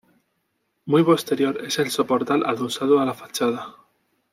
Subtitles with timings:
[0.87, 3.75] Muy posterior es el soportal adosado a la fachada.